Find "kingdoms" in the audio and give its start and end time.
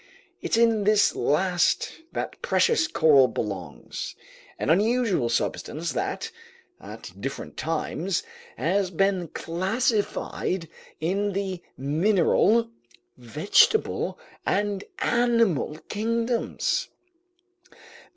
15.87-16.87